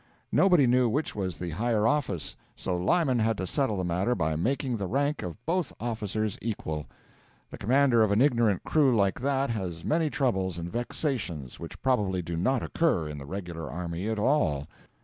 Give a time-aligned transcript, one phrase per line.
[0.31, 4.35] Nobody knew which was the higher office; so Lyman had to settle the matter by
[4.35, 6.87] making the rank of both officers equal.
[7.51, 12.23] The commander of an ignorant crew like that has many troubles and vexations which probably
[12.23, 14.67] do not occur in the regular army at all.